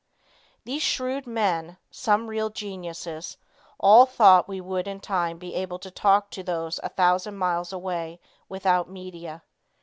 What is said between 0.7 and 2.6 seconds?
shrewd men, some real